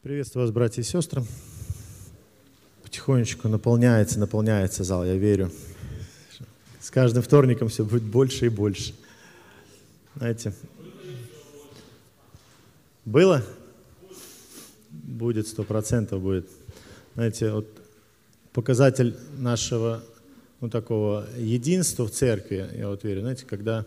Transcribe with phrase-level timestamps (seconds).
[0.00, 1.24] Приветствую вас, братья и сестры.
[2.84, 5.50] Потихонечку наполняется, наполняется зал, я верю.
[6.80, 8.94] С каждым вторником все будет больше и больше.
[10.14, 10.54] Знаете,
[13.04, 13.42] было?
[14.90, 16.48] Будет, сто процентов будет.
[17.14, 17.66] Знаете, вот
[18.52, 20.04] показатель нашего
[20.60, 23.84] ну, такого единства в церкви, я вот верю, знаете, когда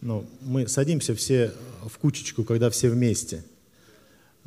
[0.00, 1.52] ну, мы садимся все
[1.84, 3.42] в кучечку, когда все вместе.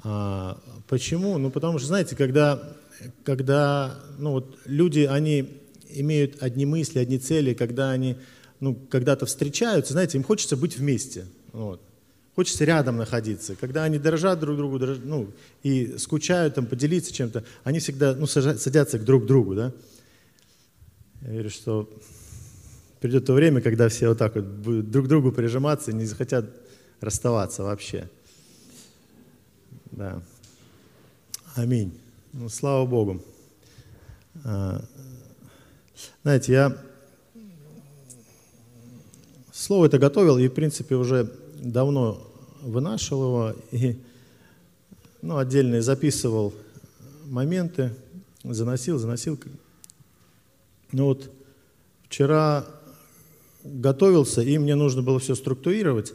[0.04, 1.38] А, почему?
[1.38, 2.62] Ну, потому что, знаете, когда,
[3.24, 8.18] когда ну, вот люди, они имеют одни мысли, одни цели, когда они
[8.60, 11.26] ну, когда-то встречаются, знаете, им хочется быть вместе.
[11.52, 11.82] Вот.
[12.36, 13.56] Хочется рядом находиться.
[13.56, 15.32] Когда они дорожат друг другу дорож, ну,
[15.64, 19.56] и скучают, там, поделиться чем-то, они всегда ну, садятся друг к другу.
[19.56, 19.74] Да?
[21.22, 21.90] Я верю, что
[23.02, 26.06] придет то время, когда все вот так вот будут друг к другу прижиматься и не
[26.06, 26.46] захотят
[27.02, 28.10] расставаться вообще.
[30.00, 30.22] Да.
[31.56, 31.92] Аминь.
[32.32, 33.22] Ну, слава Богу.
[34.46, 34.82] А,
[36.24, 36.78] знаете, я
[39.52, 42.26] слово это готовил и, в принципе, уже давно
[42.62, 44.00] вынашивал его и
[45.22, 46.54] ну, отдельно записывал
[47.26, 47.94] моменты,
[48.46, 49.38] заносил, заносил.
[50.94, 51.30] Ну вот
[52.06, 52.66] вчера
[53.66, 56.14] готовился, и мне нужно было все структурировать.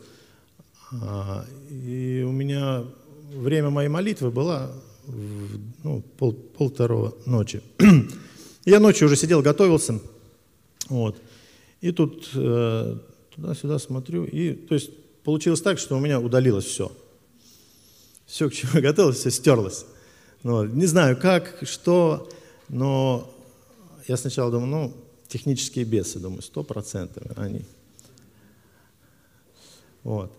[1.03, 2.85] А, и у меня
[3.33, 4.73] время моей молитвы было
[5.83, 6.73] ну, пол, пол
[7.27, 7.63] ночи.
[8.65, 10.01] Я ночью уже сидел, готовился.
[10.89, 11.21] Вот.
[11.81, 12.99] И тут э,
[13.35, 14.25] туда-сюда смотрю.
[14.25, 14.91] И, то есть
[15.23, 16.91] получилось так, что у меня удалилось все.
[18.27, 19.85] Все, к чему я готовился, все стерлось.
[20.43, 22.29] Ну, не знаю как, что,
[22.69, 23.31] но
[24.09, 24.97] я сначала думал, ну,
[25.29, 27.63] технические бесы, думаю, сто процентов они.
[30.03, 30.33] Вот.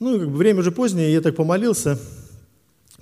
[0.00, 1.98] Ну, как бы время уже позднее, я так помолился,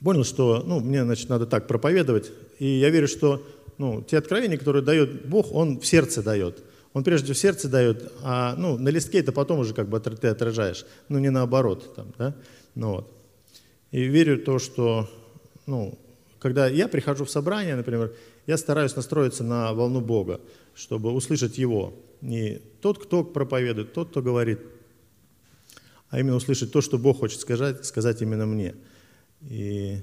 [0.03, 2.33] понял, что ну, мне значит, надо так проповедовать.
[2.59, 3.43] И я верю, что
[3.77, 6.63] ну, те откровения, которые дает Бог, Он в сердце дает.
[6.95, 10.29] Он прежде в сердце дает, а ну, на листке это потом уже как бы ты
[10.29, 11.95] отражаешь, ну не наоборот.
[11.95, 12.35] Там, да?
[12.75, 13.13] ну, вот.
[13.91, 15.07] И верю в то, что
[15.67, 15.99] ну,
[16.39, 18.15] когда я прихожу в собрание, например,
[18.47, 20.41] я стараюсь настроиться на волну Бога,
[20.75, 21.93] чтобы услышать Его.
[22.23, 24.61] Не тот, кто проповедует, тот, кто говорит,
[26.11, 28.75] а именно услышать то, что Бог хочет сказать, сказать именно мне.
[29.43, 29.99] И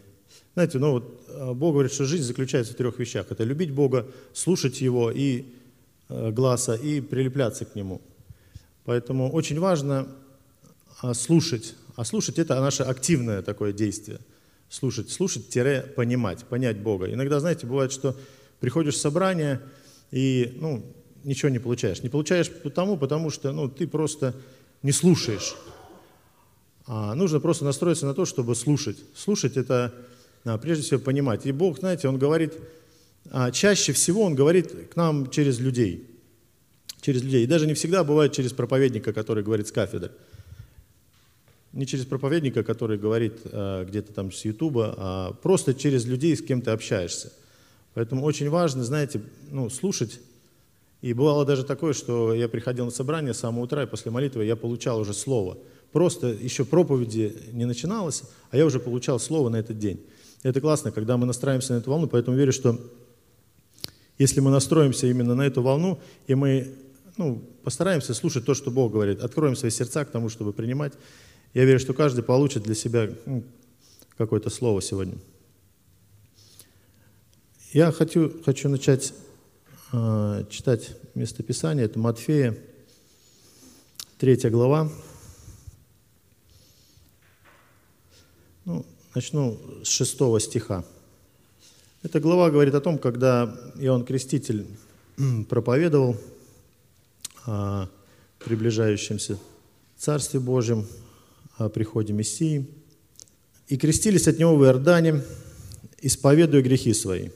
[0.54, 3.28] знаете, ну вот а, Бог говорит, что жизнь заключается в трех вещах.
[3.32, 5.46] Это любить Бога, слушать Его и
[6.10, 8.02] э, глаза и прилепляться к Нему.
[8.86, 10.08] Поэтому очень важно
[11.02, 11.76] а, слушать.
[11.96, 14.20] А слушать это наше активное такое действие.
[14.70, 17.12] Слушать, слушать-понимать, понять Бога.
[17.12, 18.18] Иногда, знаете, бывает, что
[18.60, 19.62] приходишь в собрание
[20.12, 20.84] и ну,
[21.24, 22.02] ничего не получаешь.
[22.02, 24.36] Не получаешь потому, потому что ну, ты просто
[24.82, 25.56] не слушаешь.
[26.86, 28.98] А нужно просто настроиться на то, чтобы слушать.
[29.16, 29.94] Слушать это
[30.44, 31.46] а, прежде всего понимать.
[31.46, 32.54] И Бог, знаете, Он говорит,
[33.32, 36.08] а, чаще всего Он говорит к нам через людей.
[37.02, 37.44] Через людей.
[37.44, 40.12] И даже не всегда бывает через проповедника, который говорит с кафедры.
[41.72, 46.62] Не через проповедника, который говорит где-то там с Ютуба, а просто через людей, с кем
[46.62, 47.34] ты общаешься.
[47.96, 50.20] Поэтому очень важно, знаете, ну, слушать.
[51.04, 54.46] И бывало даже такое, что я приходил на собрание с самого утра, и после молитвы
[54.46, 55.60] я получал уже слово–
[55.94, 60.04] просто еще проповеди не начиналось, а я уже получал слово на этот день.
[60.42, 62.78] И это классно, когда мы настраиваемся на эту волну, поэтому верю, что
[64.18, 66.74] если мы настроимся именно на эту волну, и мы
[67.16, 70.94] ну, постараемся слушать то, что Бог говорит, откроем свои сердца к тому, чтобы принимать,
[71.54, 73.44] я верю, что каждый получит для себя ну,
[74.18, 75.16] какое-то слово сегодня.
[77.72, 79.14] Я хочу, хочу начать
[79.94, 82.58] э, читать местописание, это Матфея,
[84.18, 84.92] 3 глава,
[88.66, 90.86] Ну, начну с шестого стиха.
[92.02, 94.66] Эта глава говорит о том, когда Иоанн Креститель
[95.50, 96.16] проповедовал
[97.46, 97.90] о
[98.40, 99.38] приближающемся
[99.98, 100.88] Царстве Божьем,
[101.58, 102.66] о приходе Мессии.
[103.68, 105.24] «И крестились от Него в Иордане,
[106.02, 107.30] исповедуя грехи свои.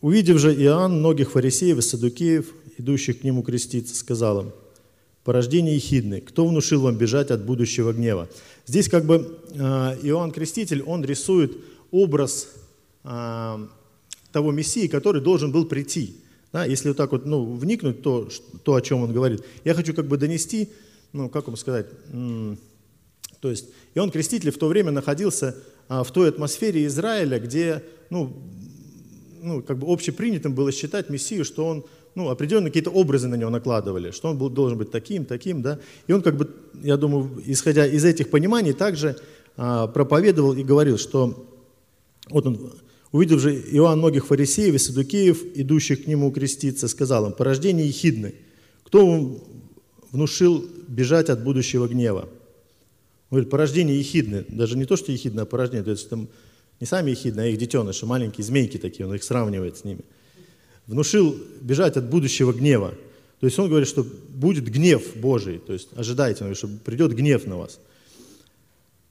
[0.00, 4.52] Увидев же Иоанн многих фарисеев и садукеев, идущих к Нему креститься, сказал им–
[5.26, 6.20] порождение ехидны.
[6.20, 8.28] Кто внушил вам бежать от будущего гнева?
[8.64, 11.52] Здесь как бы а, Иоанн Креститель, он рисует
[11.90, 12.48] образ
[13.02, 13.68] а,
[14.30, 16.20] того Мессии, который должен был прийти.
[16.52, 18.28] Да, если вот так вот ну, вникнуть, то,
[18.62, 19.42] то, о чем он говорит.
[19.64, 20.70] Я хочу как бы донести,
[21.12, 21.86] ну, как вам сказать,
[23.40, 23.66] то есть
[23.96, 25.56] Иоанн Креститель в то время находился
[25.88, 28.32] а, в той атмосфере Израиля, где, ну,
[29.42, 31.84] ну, как бы общепринятым было считать Мессию, что он
[32.16, 35.78] ну, определенные какие-то образы на него накладывали, что он был, должен быть таким, таким, да.
[36.06, 36.50] И он как бы,
[36.82, 39.16] я думаю, исходя из этих пониманий, также
[39.56, 41.46] а, проповедовал и говорил, что
[42.30, 42.72] вот он,
[43.12, 48.34] увидев же Иоанн многих фарисеев и садукеев, идущих к нему креститься, сказал им, порождение ехидны,
[48.82, 49.38] кто вам
[50.10, 52.22] внушил бежать от будущего гнева?
[53.28, 56.28] Он говорит, порождение ехидны, даже не то, что ехидны, а порождение, то есть там
[56.80, 60.00] не сами ехидны, а их детеныши, маленькие змейки такие, он их сравнивает с ними.
[60.86, 62.94] Внушил бежать от будущего гнева.
[63.40, 67.14] То есть он говорит, что будет гнев Божий, то есть ожидайте, он говорит, что придет
[67.14, 67.78] гнев на вас.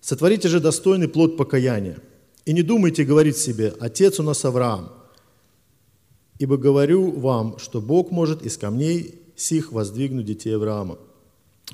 [0.02, 1.98] Сотворите же достойный плод покаяния.
[2.46, 4.92] И не думайте говорить себе, отец у нас Авраам.
[6.38, 11.00] Ибо говорю вам, что Бог может из камней сих воздвигнуть детей Авраама.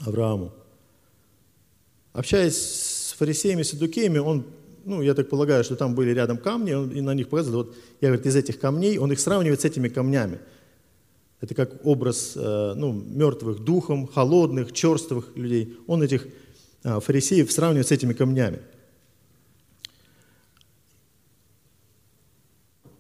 [0.06, 0.54] Аврааму.
[2.14, 4.46] Общаясь с фарисеями, садукеями, он,
[4.86, 7.76] ну, я так полагаю, что там были рядом камни, он и на них показывал, вот
[8.02, 10.40] я, говорит, из этих камней, он их сравнивает с этими камнями.
[11.40, 15.76] Это как образ э, ну, мертвых духом, холодных, черствых людей.
[15.88, 16.28] Он этих
[16.84, 18.60] а, фарисеев сравнивает с этими камнями.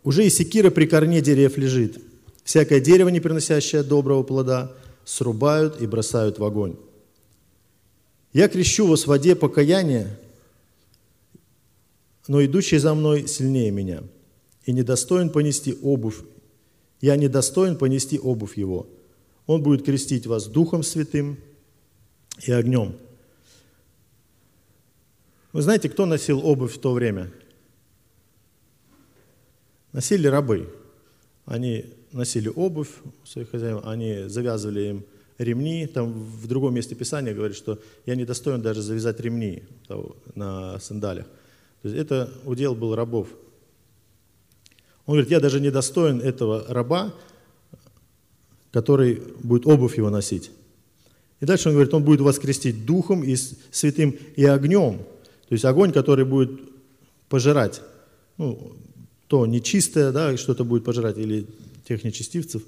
[0.04, 2.00] Уже и секира при корне дерев лежит.
[2.44, 4.72] Всякое дерево, не приносящее доброго плода,
[5.06, 6.75] срубают и бросают в огонь.
[8.34, 10.19] Я крещу вас в воде покаяния,
[12.28, 14.04] но идущий за мной сильнее меня,
[14.66, 16.20] и недостоин понести обувь.
[17.02, 18.88] Я недостоин понести обувь его.
[19.48, 21.38] Он будет крестить вас Духом Святым
[22.46, 22.96] и огнем–
[25.54, 27.30] вы знаете, кто носил обувь в то время?
[29.92, 30.74] Носили рабы.
[31.46, 32.90] Они носили обувь
[33.26, 35.06] своих хозяев, они завязывали им
[35.38, 35.88] ремни.
[35.88, 39.64] Там в другом месте Писания говорит, что я не достоин даже завязать ремни
[40.36, 41.26] на сандалях.
[41.81, 43.28] То есть это удел был рабов.
[45.06, 47.13] Он говорит, я даже не достоин этого раба,
[48.72, 50.51] который будет обувь его носить.
[51.39, 55.00] И дальше он говорит, он будет вас крестить духом и святым и огнем.
[55.50, 56.51] То есть огонь, который будет
[57.28, 57.81] пожирать,
[58.38, 58.74] ну,
[59.27, 61.48] то нечистое, да, что-то будет пожирать, или
[61.88, 62.62] тех нечестивцев.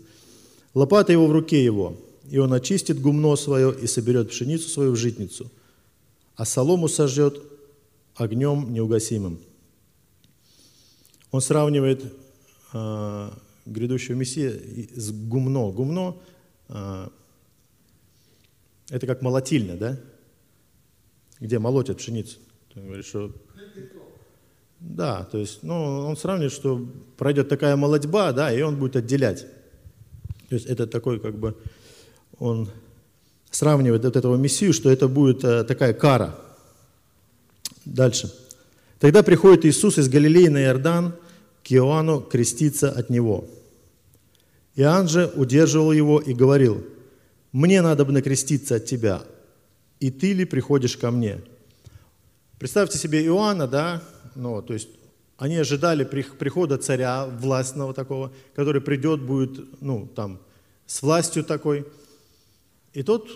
[0.73, 1.95] Лопата его в руке его,
[2.29, 5.51] и он очистит гумно свое и соберет пшеницу свою в житницу,
[6.35, 7.41] а солому сожжет
[8.15, 9.39] огнем неугасимым.
[11.31, 12.03] Он сравнивает
[12.73, 13.29] э,
[13.65, 14.51] грядущего Мессия
[14.95, 15.71] с гумно.
[15.71, 16.17] Гумно
[16.69, 17.07] э,–
[18.89, 19.99] это как молотильня, да?
[21.39, 22.37] Где молотят пшеницу.
[22.75, 23.31] Он говорит, что...
[24.79, 26.85] Да, то есть, ну, он сравнивает, что
[27.17, 29.47] пройдет такая молодьба, да, и он будет отделять.
[30.49, 31.57] То есть это такой, как бы,
[32.37, 32.69] он
[33.49, 36.35] сравнивает от этого Мессию, что это будет э, такая кара.
[37.85, 38.33] Дальше.
[38.99, 41.15] Тогда приходит Иисус из Галилеи на Иордан
[41.63, 43.45] к Иоанну креститься от него.
[44.75, 46.85] Иоанн же удерживал его и говорил,
[47.51, 49.23] «Мне надо бы накреститься от тебя,
[49.99, 51.41] и ты ли приходишь ко мне?»
[52.59, 54.01] Представьте себе Иоанна, да,
[54.35, 54.89] ну, то есть
[55.37, 60.39] они ожидали прихода царя властного такого, который придет, будет, ну, там,
[60.85, 61.85] с властью такой.
[62.93, 63.27] И тот,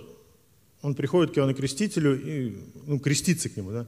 [0.81, 3.87] он приходит к Иоанну Крестителю и, ну, крестится к нему, да.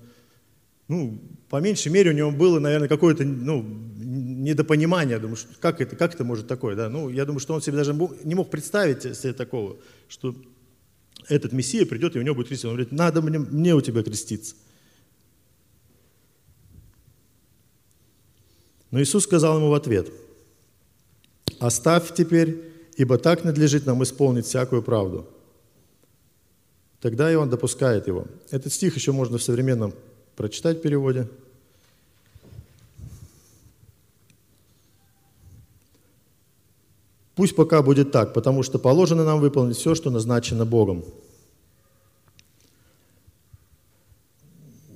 [0.90, 5.14] Ну, по меньшей мере у него было, наверное, какое-то, ну, недопонимание.
[5.14, 6.90] Я думаю, что как это, как это может такое, да?
[6.90, 7.94] Ну, я думаю, что он себе даже
[8.24, 9.78] не мог представить себе такого,
[10.08, 10.36] что
[11.28, 12.70] этот Мессия придет, и у него будет креститься.
[12.70, 14.56] Он говорит, надо мне, мне у тебя креститься.
[18.90, 20.12] Но Иисус сказал ему в ответ,
[21.60, 22.64] «Оставь теперь,
[22.98, 25.30] ибо так надлежит нам исполнить всякую правду».
[27.00, 28.26] Тогда и он допускает его.
[28.50, 29.94] Этот стих еще можно в современном
[30.40, 31.28] прочитать переводе.
[37.36, 41.04] Пусть пока будет так, потому что положено нам выполнить все, что назначено Богом.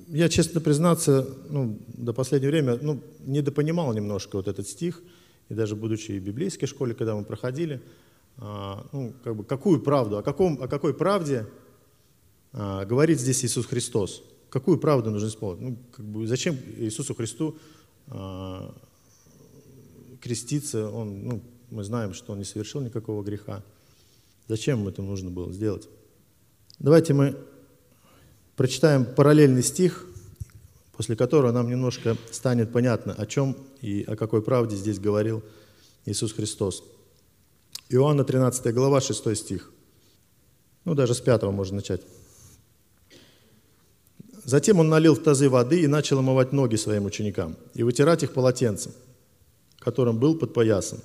[0.08, 5.02] я, честно признаться, ну, до последнего время ну, недопонимал немножко вот этот стих,
[5.50, 7.82] и даже будучи в библейской школе, когда мы проходили,
[8.38, 11.46] а, ну, как бы, какую правду, о, каком, о какой правде
[12.52, 14.22] а, говорит здесь Иисус Христос?
[14.54, 15.60] Какую правду нужно исполнить?
[15.62, 17.58] Ну, как бы, зачем Иисусу Христу
[18.06, 18.72] а,
[20.20, 20.88] креститься?
[20.88, 23.64] Он, ну, мы знаем, что Он не совершил никакого греха.
[24.46, 25.88] Зачем это нужно было сделать?
[26.78, 27.36] Давайте мы
[28.54, 30.06] прочитаем параллельный стих,
[30.92, 35.42] после которого нам немножко станет понятно, о чем и о какой правде здесь говорил
[36.06, 36.84] Иисус Христос.
[37.88, 39.72] Иоанна 13 глава, 6 стих.
[40.84, 42.02] Ну, даже с 5 можно начать.
[44.44, 48.32] Затем он налил в тазы воды и начал омывать ноги своим ученикам и вытирать их
[48.32, 48.92] полотенцем,
[49.78, 51.00] которым был под поясом.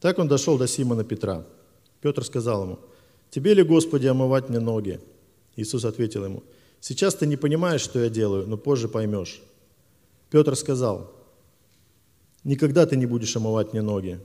[0.00, 1.44] Так он дошел до Симона Петра.
[2.00, 2.78] Петр сказал ему,
[3.30, 5.00] «Тебе ли, Господи, омывать мне ноги?»
[5.56, 6.42] Иисус ответил ему,
[6.82, 9.40] Сейчас ты не понимаешь, что я делаю, но позже поймешь.
[10.30, 11.12] Петр сказал,
[12.42, 14.18] никогда ты не будешь омывать мне ноги.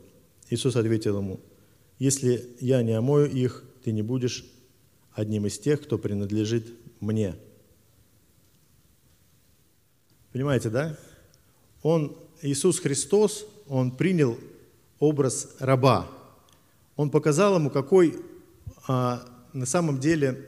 [0.50, 1.39] Иисус ответил ему,
[2.00, 4.44] если я не омою их, ты не будешь
[5.13, 7.36] одним из тех, кто принадлежит мне.
[10.31, 10.98] Понимаете, да?
[11.81, 14.38] Он, Иисус Христос, Он принял
[15.00, 16.07] образ раба.
[16.96, 18.15] Он показал ему, какой
[18.88, 20.46] а, на самом деле,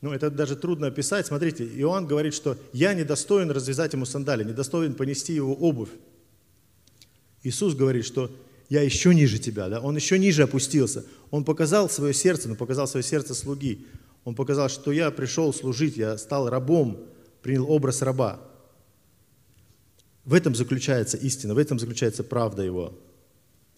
[0.00, 1.26] ну это даже трудно описать.
[1.26, 5.90] Смотрите, Иоанн говорит, что я недостоин развязать ему сандали, недостоин понести его обувь.
[7.42, 8.30] Иисус говорит, что
[8.68, 9.80] я еще ниже тебя, да?
[9.80, 11.04] он еще ниже опустился.
[11.30, 13.86] Он показал свое сердце, но показал свое сердце слуги.
[14.24, 16.98] Он показал, что я пришел служить, я стал рабом,
[17.44, 18.40] принял образ раба.
[20.24, 22.98] В этом заключается истина, в этом заключается правда Его.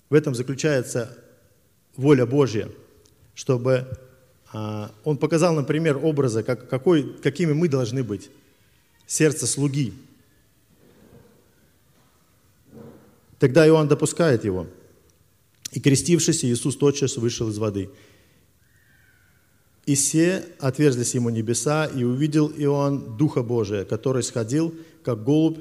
[0.09, 1.19] В этом заключается
[1.97, 2.71] воля Божья–
[3.37, 3.87] чтобы
[4.53, 8.31] а, он показал нам пример образа, как, какой, какими мы должны быть.
[9.07, 9.93] Сердце слуги.
[13.39, 14.67] Тогда Иоанн допускает его.
[15.71, 17.91] И крестившись, Иисус тотчас вышел из воды.
[19.87, 25.59] И все отверзлись ему небеса, и увидел Иоанн Духа Божия, который сходил, как голубь,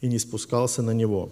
[0.00, 1.30] и не спускался на него.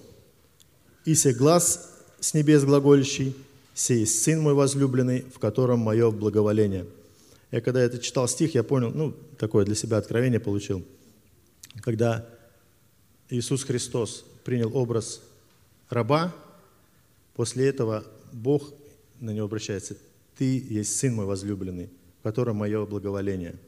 [1.04, 1.90] И се глаз
[2.20, 3.34] с небес глаголящий–
[3.80, 6.86] «Сей Сын мой возлюбленный, в котором мое благоволение».
[7.50, 10.84] Я когда это читал стих, я понял, ну, такое для себя откровение получил.
[11.80, 12.28] Когда
[13.30, 15.22] Иисус Христос принял образ
[15.88, 16.34] раба,
[17.34, 18.70] после этого Бог
[19.18, 19.96] на него обращается.
[20.36, 21.88] «Ты есть Сын мой возлюбленный,
[22.20, 23.58] в котором мое благоволение».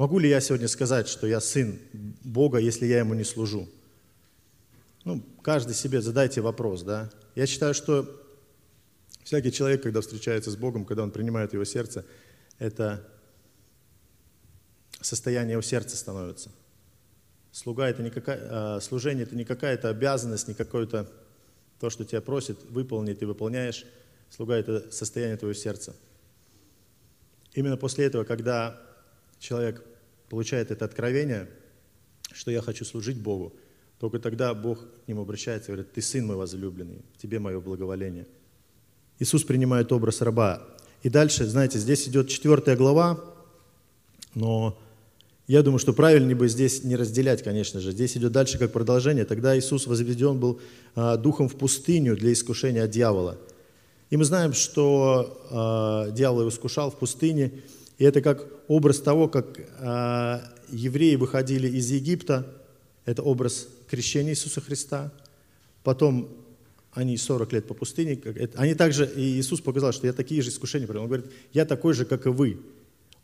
[0.00, 1.78] Могу ли я сегодня сказать, что я сын
[2.24, 3.68] Бога, если я ему не служу?
[5.04, 7.10] Ну, каждый себе задайте вопрос, да.
[7.34, 8.08] Я считаю, что
[9.24, 12.06] всякий человек, когда встречается с Богом, когда он принимает его сердце,
[12.58, 13.06] это
[15.02, 16.50] состояние его сердца становится.
[17.52, 21.10] Слуга это не какая, а, служение это не какая-то обязанность, не какое-то
[21.78, 23.84] то, что тебя просит выполнить, ты выполняешь.
[24.30, 25.94] Слуга это состояние твоего сердца.
[27.52, 28.80] Именно после этого, когда
[29.38, 29.84] человек
[30.28, 31.50] получает это откровение,
[32.32, 33.52] что я хочу служить Богу,
[33.98, 38.26] только тогда Бог к нему обращается и говорит, ты сын мой возлюбленный, тебе мое благоволение.
[39.18, 40.66] Иисус принимает образ раба.
[41.02, 43.22] И дальше, знаете, здесь идет четвертая глава,
[44.34, 44.78] но
[45.46, 47.90] я думаю, что правильнее бы здесь не разделять, конечно же.
[47.90, 49.24] Здесь идет дальше как продолжение.
[49.24, 50.60] Тогда Иисус возведен был
[50.94, 53.36] а, духом в пустыню для искушения от дьявола.
[54.10, 57.52] И мы знаем, что а, дьявол его искушал в пустыне.
[57.98, 62.46] И это как образ того, как а, евреи выходили из Египта.
[63.04, 65.12] Это образ крещение Иисуса Христа,
[65.82, 66.28] потом
[66.92, 68.20] они 40 лет по пустыне,
[68.54, 71.02] они также, и Иисус показал, что я такие же искушения принял.
[71.02, 72.60] Он говорит, я такой же, как и вы.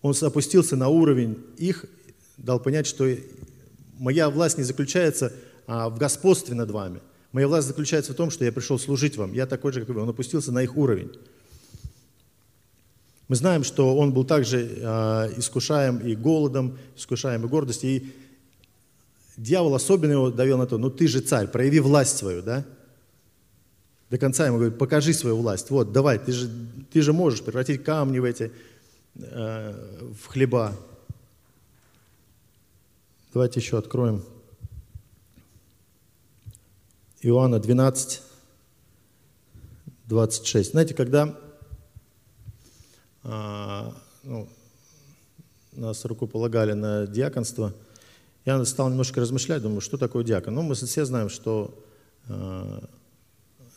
[0.02, 1.84] Он опустился на уровень их,
[2.36, 3.08] дал понять, что
[3.98, 5.32] моя власть не заключается
[5.66, 7.00] а, в господстве над вами.
[7.36, 9.34] Моя власть заключается в том, что я пришел служить вам.
[9.34, 10.00] Я такой же, как вы.
[10.00, 11.12] Он опустился на их уровень.
[13.28, 17.90] Мы знаем, что он был также э, искушаем и голодом, искушаем и гордостью.
[17.90, 18.12] И
[19.36, 22.64] дьявол особенно его довел на то, ну ты же царь, прояви власть свою, да?
[24.08, 25.68] До конца ему говорит, покажи свою власть.
[25.68, 26.50] Вот, давай, ты же,
[26.90, 28.50] ты же можешь превратить камни в эти,
[29.14, 29.74] э,
[30.18, 30.74] в хлеба.
[33.34, 34.24] Давайте еще откроем.
[37.26, 38.23] Иоанна 12,
[40.06, 40.71] 26.
[40.71, 41.37] Знаете, когда
[43.25, 43.90] э,
[44.23, 44.49] ну,
[45.73, 47.73] нас рукополагали на диаконство–
[48.47, 50.54] я стал немножко размышлять, думаю, что такое диакон.
[50.54, 51.76] Ну, мы все знаем, что
[52.28, 52.80] э,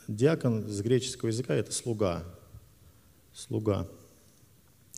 [0.08, 2.24] диакон с греческого языка– это слуга.
[3.34, 3.88] Слуга.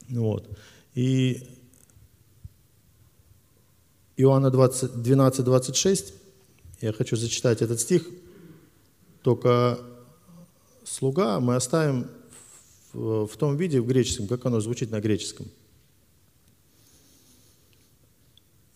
[0.10, 0.50] Вот.
[0.94, 1.48] И
[4.18, 6.14] Иоанна 20, 12, 26,
[6.82, 8.06] я хочу зачитать этот стих,
[9.22, 9.80] только
[10.84, 12.08] слуга мы оставим
[12.94, 15.48] в, в том виде, в греческом, как оно звучит на греческом–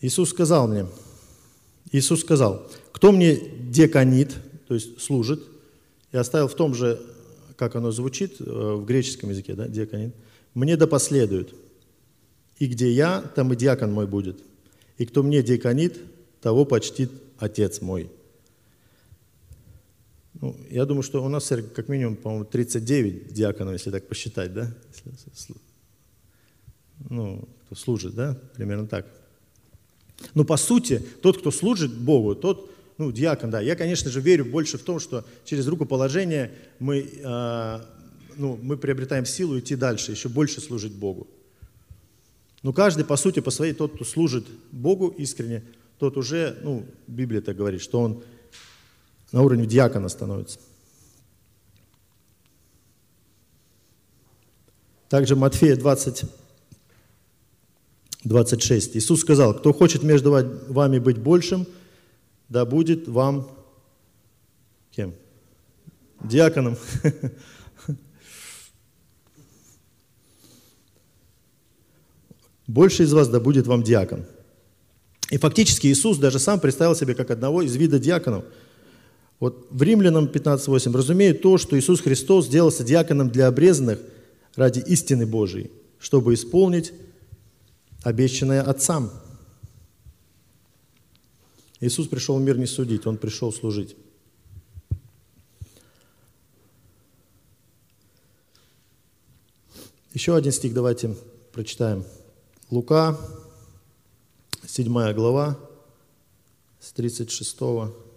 [0.05, 0.85] Иисус сказал мне,
[1.91, 4.35] Иисус сказал, кто мне деканит,
[4.67, 5.41] то есть служит,
[6.11, 7.01] я оставил в том же,
[7.55, 10.13] как оно звучит э, в греческом языке, да, диаконит,
[10.53, 11.55] мне да последует.
[12.59, 14.37] И где я, там и диакон мой будет.
[14.99, 15.99] И кто мне диаконит,
[16.39, 17.09] того почтит
[17.39, 18.09] Отец мой.
[20.41, 24.71] Ну, я думаю, что у нас как минимум, по-моему, 39 диаконов, если так посчитать, да?
[27.09, 28.37] Ну, кто служит, да?
[28.55, 29.07] Примерно так.
[30.33, 34.45] Но по сути, тот, кто служит Богу, тот, ну, диакон, да, я, конечно же, верю
[34.45, 37.79] больше в том, что через рукоположение мы, э,
[38.37, 41.27] ну, мы приобретаем силу идти дальше, еще больше служить Богу.
[42.63, 45.63] Но каждый, по сути, по своей, тот, кто служит Богу искренне,
[45.99, 48.23] тот уже, ну, Библия так говорит, что он
[49.35, 50.59] на уровне диакона становится.
[55.09, 56.23] Также Матфея 20,
[58.23, 58.95] 26.
[58.95, 61.67] Иисус сказал, кто хочет между вами быть большим,
[62.47, 63.51] да будет вам
[64.91, 65.13] кем?
[66.23, 66.77] Диаконом.
[72.67, 74.25] Больше из вас да будет вам диакон.
[75.29, 78.45] И фактически Иисус даже сам представил себя как одного из вида диаконов.
[79.39, 83.99] Вот в Римлянам 15.8 разумеет то, что Иисус Христос сделался диаконом для обрезанных
[84.55, 86.93] ради истины Божией, чтобы исполнить
[88.03, 89.11] обещанное Отцам.
[91.81, 93.95] Иисус пришел в мир не судить, Он пришел служить.
[100.13, 101.13] Еще один стих давайте
[101.51, 102.05] прочитаем.
[102.71, 103.17] Лука,
[104.65, 105.59] 7 глава,
[106.79, 107.59] с 36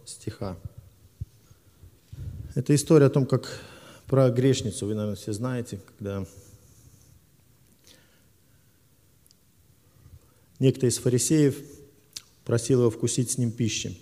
[0.06, 0.56] стиха.
[2.58, 3.60] Это история о том, как
[4.08, 6.26] про грешницу, вы, наверное, все знаете, когда
[10.58, 11.56] некто из фарисеев
[12.44, 13.96] просил его вкусить с ним пищи.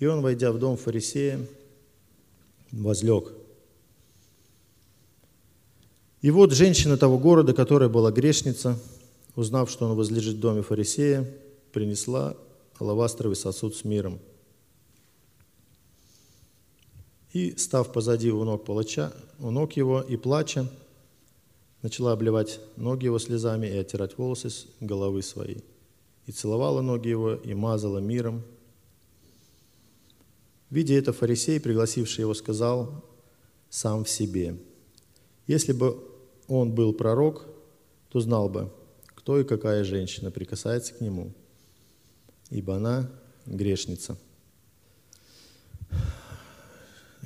[0.00, 1.40] И он, войдя в дом фарисея,
[2.72, 3.32] возлег.
[6.20, 8.78] И вот женщина того города, которая была грешница,
[9.34, 11.26] узнав, что он возлежит в доме фарисея,
[11.72, 12.36] принесла
[12.78, 14.20] алавастровый сосуд с миром.
[17.34, 20.70] И, став позади у ног палача, у ног его и плача,
[21.82, 25.64] начала обливать ноги его слезами и оттирать волосы с головы своей.
[26.26, 28.42] И целовала ноги его, и мазала миром.
[30.70, 33.04] Видя это, фарисей, пригласивший его, сказал
[33.68, 34.56] сам в себе,
[35.48, 35.98] «Если бы
[36.46, 37.46] он был пророк,
[38.10, 38.70] то знал бы,
[39.06, 41.32] кто и какая женщина прикасается к нему,
[42.50, 43.10] ибо она
[43.44, 44.16] грешница.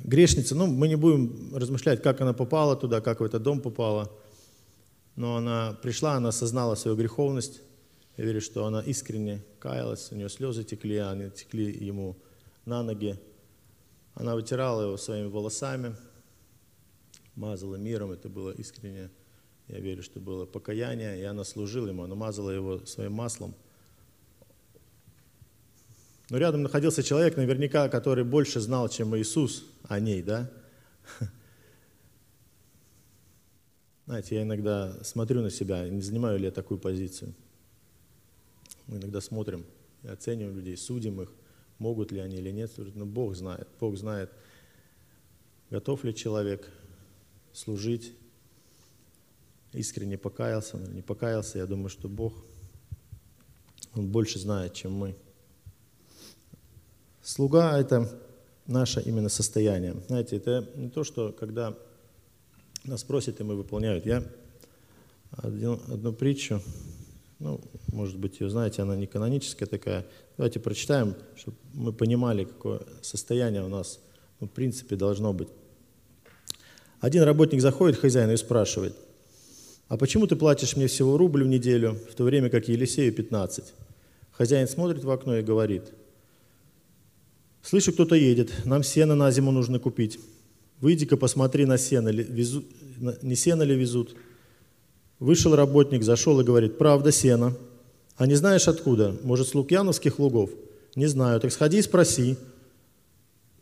[0.09, 4.11] Грешница, ну, мы не будем размышлять, как она попала туда, как в этот дом попала,
[5.15, 7.61] но она пришла, она осознала свою греховность,
[8.17, 12.17] я верю, что она искренне каялась, у нее слезы текли, они текли ему
[12.65, 13.19] на ноги.
[14.15, 15.95] Она вытирала его своими волосами,
[17.35, 19.11] мазала миром, это было искренне.
[19.67, 23.53] Я верю, что было покаяние, и она служила ему, она мазала его своим маслом.
[26.29, 30.51] Но рядом находился человек, наверняка, который больше знал, чем Иисус о ней, да?
[34.05, 37.33] Знаете, я иногда смотрю на себя, не занимаю ли я такую позицию.
[38.85, 39.65] Мы иногда смотрим
[40.03, 41.31] и оцениваем людей, судим их,
[41.79, 42.71] могут ли они или нет.
[42.77, 44.31] Но ну, Бог знает, Бог знает,
[45.71, 46.69] готов ли человек
[47.53, 48.13] служить
[49.73, 52.33] искренне покаялся, не покаялся, я думаю, что Бог,
[53.95, 55.15] Он больше знает, чем мы.
[57.29, 58.09] Слуга– это
[58.65, 59.95] наше именно состояние.
[60.07, 61.75] Знаете, это не то, что когда
[62.85, 64.07] нас просят, и мы выполняют.
[64.07, 64.23] Я
[65.33, 66.59] одну, одну притчу,
[67.37, 67.61] ну,
[67.93, 70.07] может быть, ее знаете, она не каноническая такая.
[70.37, 73.99] Давайте прочитаем, чтобы мы понимали, какое состояние у нас,
[74.39, 75.49] ну, в принципе, должно быть.
[76.99, 78.95] Один работник заходит к хозяину и спрашивает–
[79.87, 83.73] а почему ты платишь мне всего рубль в неделю, в то время как Елисею 15?
[84.31, 85.91] Хозяин смотрит в окно и говорит,
[87.69, 90.19] слышу, кто-то едет, нам сено на зиму нужно купить.
[90.81, 92.63] Выйди-ка посмотри на сено, везу,
[93.21, 94.15] не сено ли везут.
[95.19, 97.55] Вышел работник, зашел и говорит, правда, сено.
[98.17, 99.15] А не знаешь откуда?
[99.23, 100.49] Может, с лукьяновских лугов?
[100.95, 101.39] Не знаю.
[101.39, 102.37] Так сходи и спроси.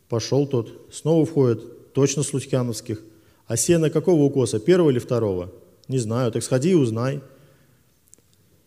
[0.08, 0.88] Пошел тот.
[0.90, 1.92] Снова входит.
[1.92, 3.02] Точно с лукьяновских.
[3.46, 4.58] А сено какого укоса?
[4.58, 5.52] Первого или второго?
[5.86, 7.20] Не знаю, так сходи и узнай.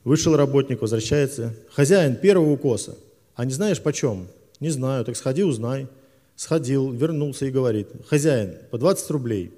[0.04, 1.56] Вышел работник, возвращается.
[1.72, 2.98] Хозяин первого укоса.
[3.36, 4.28] А не знаешь почем?
[4.62, 5.88] Не знаю, так сходи, узнай.
[6.36, 9.52] Сходил, вернулся и говорит, хозяин, по 20 рублей.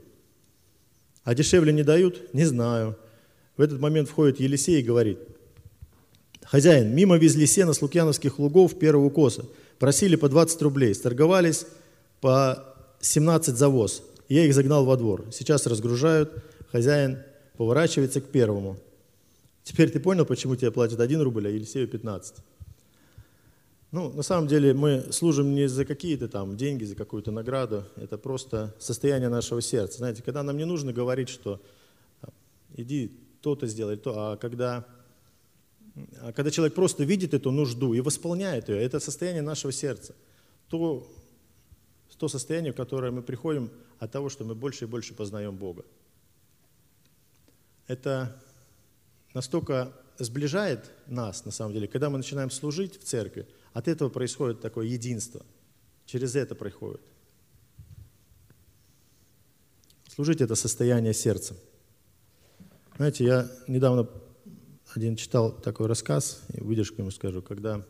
[1.23, 2.33] А дешевле не дают?
[2.33, 2.97] Не знаю.
[3.55, 5.19] В этот момент входит Елисей и говорит,
[6.43, 9.45] хозяин, мимо везли сено с лукьяновских лугов первого укоса.
[9.77, 11.65] Просили по 20 рублей, сторговались
[12.21, 12.63] по
[13.01, 14.03] 17 за воз.
[14.29, 15.25] Я их загнал во двор.
[15.31, 16.43] Сейчас разгружают.
[16.71, 17.19] Хозяин
[17.57, 18.77] поворачивается к первому.
[19.63, 22.35] Теперь ты понял, почему тебе платят 1 рубль, а Елисею 15?
[23.93, 27.85] Ну, на самом деле мы служим не за какие-то там деньги, за какую-то награду.
[27.95, 29.99] Это просто состояние нашего сердца.
[29.99, 31.61] Знаете, когда нам не нужно говорить, что
[32.75, 33.09] иди
[33.41, 34.85] то-то сделай, то, а когда,
[36.19, 40.13] а когда человек просто видит эту нужду и восполняет ее, это состояние нашего сердца.
[40.67, 41.07] То,
[42.17, 45.85] то состояние, в которое мы приходим от того, что мы больше и больше познаем Бога
[47.87, 48.35] это
[49.33, 54.61] настолько сближает нас, на самом деле, когда мы начинаем служить в церкви, от этого происходит
[54.61, 55.45] такое единство.
[56.05, 57.01] Через это происходит.
[60.13, 61.55] Служить– это состояние сердца.
[62.97, 64.07] Знаете, я недавно
[64.93, 67.83] один читал такой рассказ, и выдержку ему скажу, когда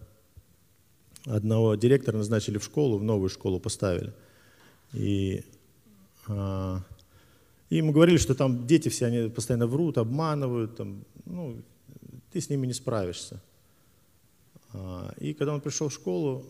[1.25, 4.13] одного директора назначили в школу, в новую школу поставили.
[4.93, 5.43] И,
[6.27, 6.81] а,
[7.69, 11.61] ему говорили, что там дети все, они постоянно врут, обманывают, там, ну,
[12.31, 13.41] ты с ними не справишься.
[14.73, 16.45] А, и когда он пришел в школу,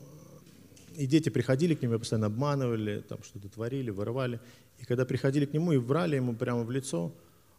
[0.96, 4.40] и дети приходили к нему, постоянно обманывали, там что-то творили, воровали.
[4.80, 7.14] И когда приходили к нему и врали ему прямо в лицо,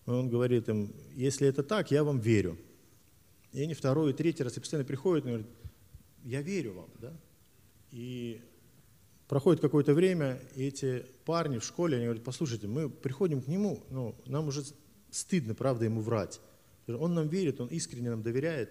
[0.06, 2.58] он говорит им, если это так, я вам верю.
[3.52, 5.46] И они второй и третий раз и постоянно приходят и говорят,
[6.24, 6.88] я верю вам.
[7.00, 7.12] Да?
[7.90, 8.40] И
[9.28, 13.82] проходит какое-то время, и эти парни в школе, они говорят, послушайте, мы приходим к нему,
[13.90, 14.62] ну, нам уже
[15.10, 16.40] стыдно, правда, ему врать.
[16.86, 18.70] Он нам верит, он искренне нам доверяет,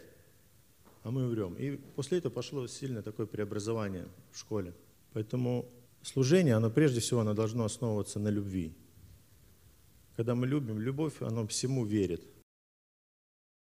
[1.03, 1.53] а мы умрем.
[1.55, 4.73] И после этого пошло сильное такое преобразование в школе.
[5.13, 5.69] Поэтому
[6.01, 8.73] служение, оно прежде всего, оно должно основываться на любви.
[10.15, 12.23] Когда мы любим, любовь, оно всему верит.